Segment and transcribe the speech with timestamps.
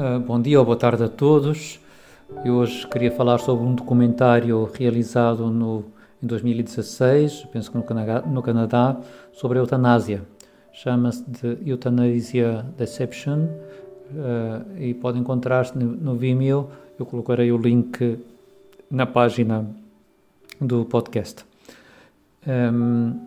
[0.00, 1.78] Uh, bom dia ou boa tarde a todos.
[2.42, 5.84] Eu hoje queria falar sobre um documentário realizado no,
[6.22, 8.96] em 2016, penso que no Canadá, no Canadá
[9.30, 10.22] sobre a eutanásia.
[10.72, 16.70] Chama-se de Euthanasia Deception uh, e pode encontrar-se no, no Vimeo.
[16.98, 18.18] Eu colocarei o link
[18.90, 19.66] na página
[20.58, 21.44] do podcast.
[22.48, 23.20] Um,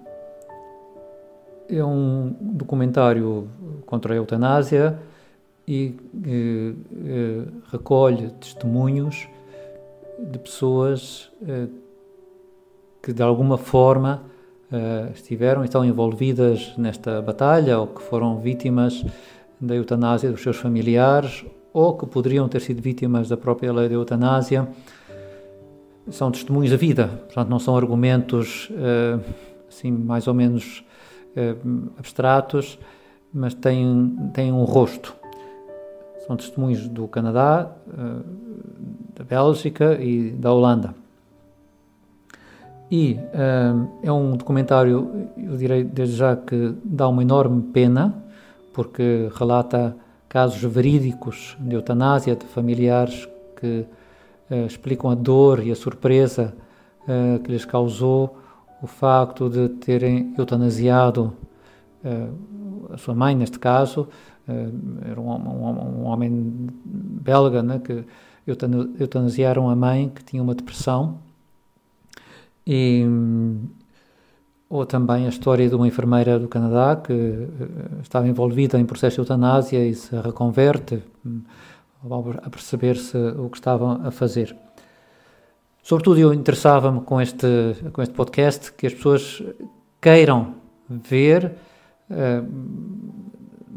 [1.70, 3.48] é um documentário
[3.86, 4.98] contra a eutanásia
[5.68, 5.96] e
[6.26, 6.74] eh,
[7.06, 9.28] eh, recolhe testemunhos
[10.20, 11.68] de pessoas eh,
[13.02, 14.32] que de alguma forma
[15.14, 19.06] estiveram e estão envolvidas nesta batalha ou que foram vítimas
[19.62, 23.94] da eutanásia dos seus familiares ou que poderiam ter sido vítimas da própria lei da
[23.94, 24.68] eutanásia.
[26.10, 28.72] São testemunhos da vida, portanto, não são argumentos
[29.70, 30.84] assim mais ou menos
[32.00, 32.80] abstratos,
[33.32, 35.16] mas têm, têm um rosto.
[36.26, 38.24] São testemunhos do Canadá, eh,
[39.16, 40.96] da Bélgica e da Holanda.
[42.90, 48.24] E uh, é um documentário, eu direi desde já que dá uma enorme pena,
[48.72, 49.96] porque relata
[50.30, 53.28] casos verídicos de eutanásia de familiares
[53.60, 53.86] que
[54.50, 56.54] uh, explicam a dor e a surpresa
[57.44, 58.38] que lhes causou
[58.82, 61.34] o facto de terem eutanasiado
[62.94, 64.08] a sua mãe, neste caso,
[65.10, 68.04] era um, um, um homem belga né, que
[69.00, 71.20] eutanasiaram a mãe que tinha uma depressão
[72.66, 73.06] e,
[74.70, 77.48] ou também a história de uma enfermeira do Canadá que eh,
[78.02, 81.42] estava envolvida em processo de eutanásia e se reconverte hum,
[82.42, 84.56] a perceber-se o que estavam a fazer.
[85.82, 87.48] Sobretudo eu interessava-me com este,
[87.92, 89.44] com este podcast que as pessoas
[90.02, 90.56] queiram
[90.90, 91.56] ver
[92.10, 93.23] uh,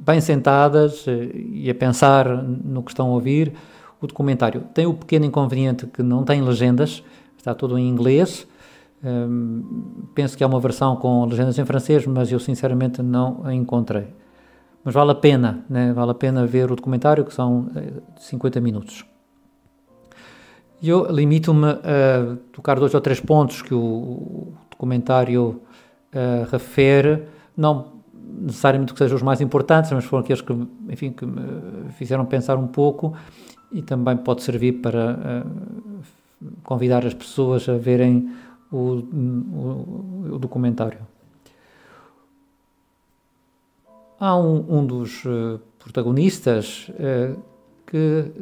[0.06, 3.52] bem sentadas uh, e a pensar no que estão a ouvir
[4.00, 4.62] o documentário.
[4.72, 7.02] Tem o pequeno inconveniente que não tem legendas,
[7.36, 8.46] está tudo em inglês,
[9.04, 13.52] um, penso que há uma versão com legendas em francês, mas eu sinceramente não a
[13.52, 14.08] encontrei.
[14.82, 15.92] Mas vale a pena, né?
[15.92, 17.68] vale a pena ver o documentário, que são
[18.18, 19.04] 50 eh, minutos.
[20.82, 25.60] Eu limito-me a tocar dois ou três pontos que o documentário
[26.14, 27.24] uh, refere,
[27.56, 27.95] não
[28.38, 30.52] necessariamente que sejam os mais importantes, mas foram aqueles que,
[30.88, 33.14] enfim, que me fizeram pensar um pouco
[33.72, 36.02] e também pode servir para uh,
[36.62, 38.30] convidar as pessoas a verem
[38.70, 41.00] o, o, o documentário.
[44.18, 47.40] Há um, um dos uh, protagonistas uh,
[47.86, 48.32] que,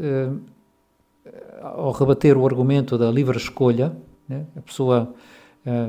[1.61, 3.94] ao rebater o argumento da livre escolha,
[4.26, 5.15] né, a pessoa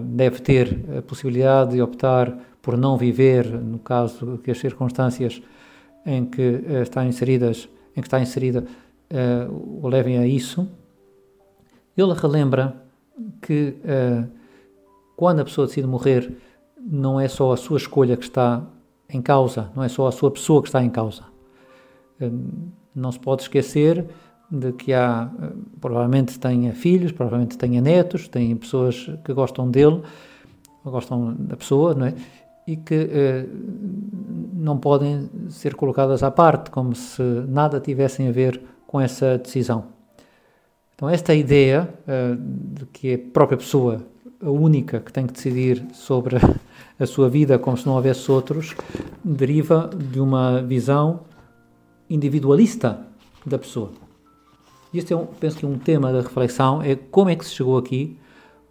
[0.03, 5.39] deve ter a possibilidade de optar por não viver, no caso que as circunstâncias
[6.03, 8.65] em que está inseridas, em que está inserida,
[9.51, 10.67] o levem a isso.
[11.95, 12.75] Ele relembra
[13.39, 14.27] que uh,
[15.15, 16.35] quando a pessoa decide morrer,
[16.75, 18.63] não é só a sua escolha que está
[19.07, 21.23] em causa, não é só a sua pessoa que está em causa.
[22.19, 24.07] Uh, não se pode esquecer
[24.49, 30.01] de que há, uh, provavelmente tenha filhos, provavelmente tenha netos, tem pessoas que gostam dele,
[30.83, 32.15] gostam da pessoa, não é?
[32.67, 33.47] E que
[34.53, 39.85] não podem ser colocadas à parte, como se nada tivessem a ver com essa decisão.
[40.95, 44.01] Então, esta ideia uh, de que a própria pessoa,
[44.41, 46.37] a única que tem que decidir sobre
[46.97, 48.73] a sua vida como se não houvesse outros,
[49.23, 51.21] deriva de uma visão
[52.09, 53.05] individualista
[53.45, 53.91] da pessoa.
[54.93, 57.51] E este é, um, penso que um tema da reflexão é como é que se
[57.51, 58.17] chegou aqui,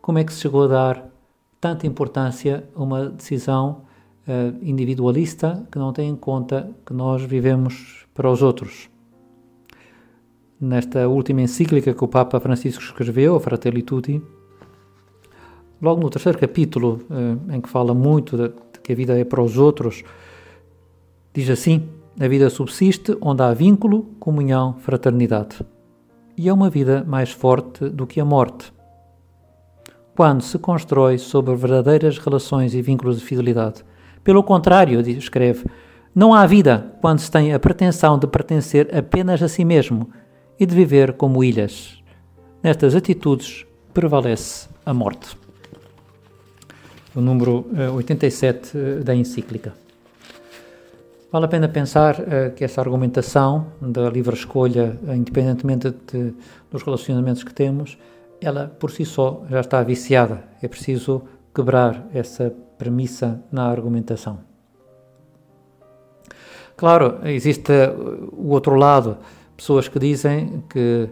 [0.01, 1.14] como é que se chegou a dar
[1.65, 3.85] tanta importância uma decisão
[4.29, 8.91] uh, individualista que não tem em conta que nós vivemos para os outros
[10.61, 14.21] nesta última encíclica que o Papa Francisco escreveu, Fratelli Tutti,
[15.81, 18.53] logo no terceiro capítulo, eh, em que fala muito de,
[18.83, 20.03] que a vida é para os outros,
[21.33, 21.89] diz assim:
[22.21, 25.65] A vida subsiste onde há vínculo, comunhão, fraternidade.
[26.37, 28.73] E é uma vida mais forte do que a morte.
[30.17, 33.85] Quando se constrói sobre verdadeiras relações e vínculos de fidelidade.
[34.23, 35.65] Pelo contrário, escreve,
[36.15, 40.09] não há vida quando se tem a pretensão de pertencer apenas a si mesmo
[40.59, 42.01] e de viver como ilhas.
[42.63, 45.37] Nestas atitudes prevalece a morte.
[47.15, 49.75] O número 87 eh, eh, da encíclica.
[51.31, 56.33] Vale a pena pensar uh, que essa argumentação da livre escolha, independentemente de,
[56.71, 57.99] dos relacionamentos que temos,
[58.45, 60.45] ela por si só já está viciada.
[60.63, 61.23] É preciso
[61.55, 64.41] quebrar essa premissa na argumentação.
[66.77, 67.73] Claro, existe
[68.33, 69.19] o outro lado
[69.57, 71.09] pessoas que dizem que,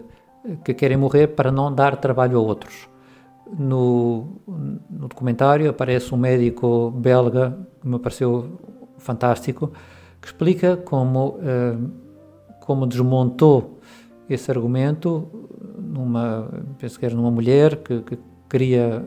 [0.63, 2.89] que querem morrer para não dar trabalho a outros.
[3.57, 8.59] No, no documentário aparece um médico belga que me pareceu
[8.97, 9.71] fantástico,
[10.19, 11.77] que explica como, eh,
[12.61, 13.79] como desmontou
[14.29, 15.49] esse argumento
[15.93, 16.49] numa,
[16.79, 18.17] penso que era numa mulher que, que
[18.49, 19.05] queria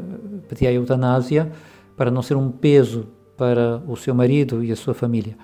[0.48, 1.50] pedir a eutanásia
[1.96, 5.36] para não ser um peso para o seu marido e a sua família.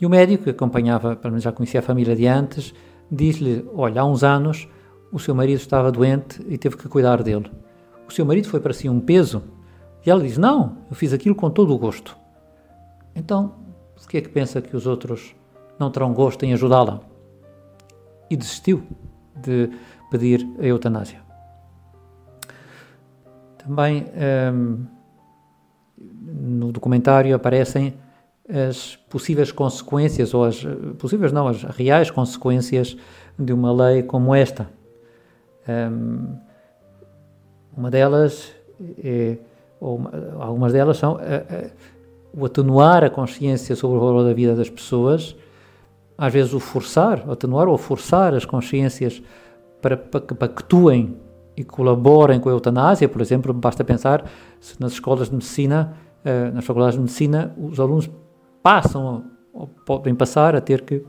[0.00, 2.74] E o médico, que acompanhava, pelo menos já conhecia a família de antes,
[3.10, 4.68] disse-lhe: Olha, há uns anos
[5.10, 7.50] o seu marido estava doente e teve que cuidar dele.
[8.06, 9.42] O seu marido foi para si um peso?
[10.04, 12.16] E ela diz: Não, eu fiz aquilo com todo o gosto.
[13.14, 13.54] Então,
[14.02, 15.34] o que é que pensa que os outros
[15.78, 17.00] não terão gosto em ajudá-la?
[18.30, 18.82] E desistiu
[19.34, 19.70] de
[20.10, 21.20] pedir a eutanásia.
[23.58, 24.06] Também
[24.52, 24.86] um,
[26.26, 27.94] no documentário aparecem
[28.48, 30.64] as possíveis consequências, ou as
[30.98, 32.96] possíveis não, as reais consequências
[33.38, 34.68] de uma lei como esta.
[35.68, 36.36] Um,
[37.76, 38.52] uma delas,
[39.02, 39.36] é,
[39.80, 41.70] ou uma, algumas delas são a, a,
[42.32, 45.34] o atenuar a consciência sobre o valor da vida das pessoas,
[46.16, 49.20] às vezes o forçar, atenuar ou forçar as consciências
[49.80, 51.16] para, para, que atuem
[51.56, 54.28] e colaborem com a eutanásia, por exemplo, basta pensar
[54.60, 58.10] se nas escolas de medicina, uh, nas faculdades de medicina, os alunos
[58.62, 61.04] passam ou podem passar a ter que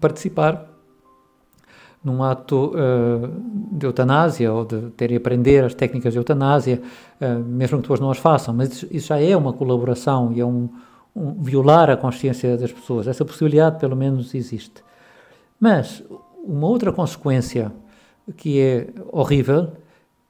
[0.00, 0.68] participar
[2.02, 6.80] num ato uh, de eutanásia ou de terem aprender as técnicas de eutanásia,
[7.20, 10.46] uh, mesmo que depois não as façam, mas isso já é uma colaboração e é
[10.46, 10.68] um,
[11.14, 13.08] um violar a consciência das pessoas.
[13.08, 14.84] Essa possibilidade, pelo menos, existe.
[15.58, 16.04] Mas
[16.48, 17.70] uma outra consequência
[18.36, 19.72] que é horrível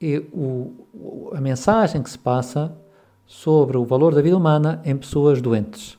[0.01, 2.75] é o, a mensagem que se passa
[3.25, 5.97] sobre o valor da vida humana em pessoas doentes.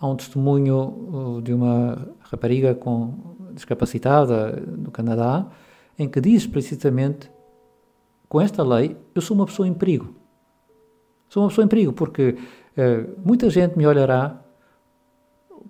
[0.00, 5.46] Há um testemunho uh, de uma rapariga com discapacitada no Canadá
[5.96, 7.30] em que diz explicitamente
[8.28, 10.12] com esta lei eu sou uma pessoa em perigo.
[11.28, 12.36] Sou uma pessoa em perigo porque
[12.76, 14.42] uh, muita gente me olhará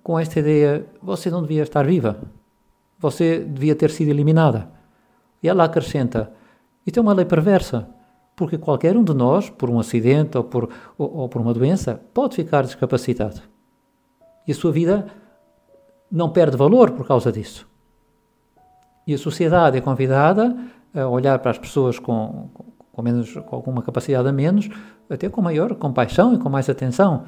[0.02, 2.19] com esta ideia você não devia estar viva
[2.99, 4.69] você devia ter sido eliminada.
[5.43, 6.33] E ela acrescenta:
[6.87, 7.89] Isto é uma lei perversa,
[8.35, 12.01] porque qualquer um de nós, por um acidente ou por, ou, ou por uma doença,
[12.13, 13.41] pode ficar discapacitado.
[14.47, 15.07] E a sua vida
[16.11, 17.69] não perde valor por causa disso.
[19.07, 20.57] E a sociedade é convidada
[20.95, 22.49] a olhar para as pessoas com,
[22.93, 24.69] com, menos, com alguma capacidade a menos,
[25.09, 27.25] até com maior compaixão e com mais atenção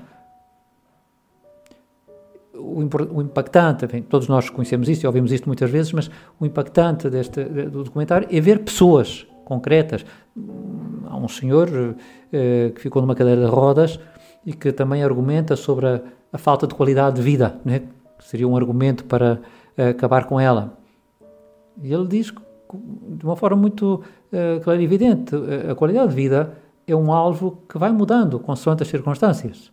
[2.59, 7.09] o, impactante, enfim, todos nós conhecemos isto e ouvimos isto muitas vezes, mas o impactante
[7.09, 10.05] deste, do documentário é ver pessoas concretas.
[11.07, 11.97] Há um senhor
[12.33, 13.99] eh, que ficou numa cadeira de rodas
[14.45, 16.01] e que também argumenta sobre a,
[16.33, 17.83] a falta de qualidade de vida, né?
[18.21, 19.41] seria um argumento para
[19.77, 20.77] eh, acabar com ela.
[21.83, 22.33] E ele diz
[22.73, 24.03] de uma forma muito
[24.33, 25.35] uh, clara e evidente:
[25.71, 26.55] a qualidade de vida
[26.87, 29.73] é um alvo que vai mudando consoante as circunstâncias.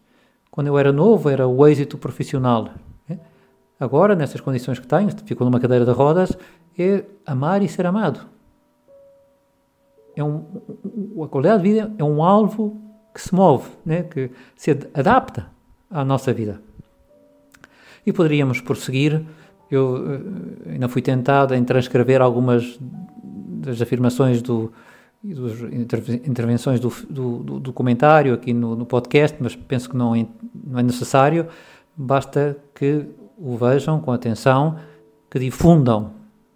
[0.56, 2.69] Quando eu era novo, era o êxito profissional.
[3.10, 3.19] Né?
[3.78, 6.31] Agora, nessas condições que tenho, fico numa cadeira de rodas,
[6.80, 8.22] é amar e ser amado.
[10.16, 10.46] É um,
[11.22, 12.81] a qualidade de vida é um alvo
[13.13, 14.03] que se move, né?
[14.03, 15.51] que se adapta
[15.91, 16.62] à nossa vida.
[18.06, 19.25] E poderíamos prosseguir.
[19.70, 20.06] Eu
[20.68, 24.72] eh, ainda fui tentado em transcrever algumas das afirmações do,
[25.27, 30.15] e das intervenções do, do, do documentário aqui no, no, podcast, mas penso que não
[30.15, 30.27] é,
[30.63, 31.48] não é necessário.
[31.98, 34.77] Basta que o vejam com atenção,
[35.29, 36.12] que difundam,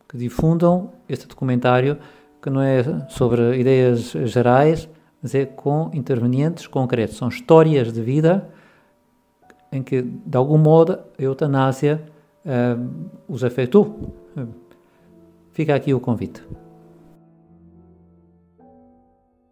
[0.08, 1.98] que difundam este documentário,
[2.40, 4.88] que não é sobre ideias gerais,
[5.22, 7.18] mas é com intervenientes concretos.
[7.18, 8.50] São histórias de vida
[9.72, 12.04] em que, de algum modo, a eutanásia
[12.46, 14.14] uh, os afetou.
[15.52, 16.44] Fica aqui o convite.